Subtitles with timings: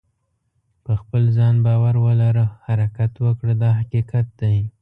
[0.83, 4.57] په خپل ځان باور ولره حرکت وکړه دا حقیقت دی.